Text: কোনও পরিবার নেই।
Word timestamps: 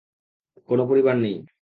কোনও 0.69 0.83
পরিবার 0.87 1.15
নেই। 1.17 1.35